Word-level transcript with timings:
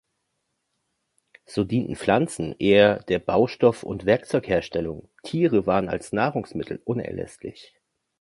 So 1.45 1.63
dienten 1.63 1.95
Pflanzen 1.95 2.55
eher 2.57 3.03
der 3.03 3.19
Baustoff- 3.19 3.83
und 3.83 4.07
Werkzeugherstellung, 4.07 5.09
Tiere 5.21 5.67
waren 5.67 5.89
als 5.89 6.11
Nahrungsmittel 6.11 6.81
unerlässlich. 6.85 7.75